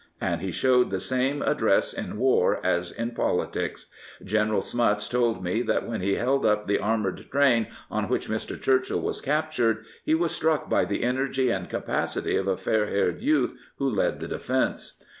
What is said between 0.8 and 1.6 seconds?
the same